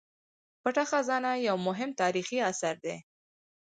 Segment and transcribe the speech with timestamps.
[0.61, 2.95] پټه خزانه یو مهم تاریخي اثر دی.